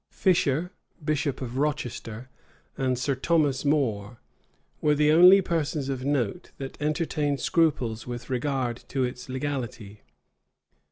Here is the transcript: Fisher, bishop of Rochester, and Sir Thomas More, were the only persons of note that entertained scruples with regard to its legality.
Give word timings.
Fisher, 0.09 0.71
bishop 1.05 1.43
of 1.43 1.59
Rochester, 1.59 2.27
and 2.75 2.97
Sir 2.97 3.13
Thomas 3.13 3.63
More, 3.63 4.17
were 4.81 4.95
the 4.95 5.11
only 5.11 5.43
persons 5.43 5.89
of 5.89 6.03
note 6.03 6.49
that 6.57 6.81
entertained 6.81 7.39
scruples 7.39 8.07
with 8.07 8.27
regard 8.27 8.77
to 8.87 9.03
its 9.03 9.29
legality. 9.29 10.01